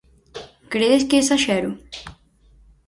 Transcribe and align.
Credes 0.73 1.03
que 1.09 1.17
esaxero? 1.23 1.71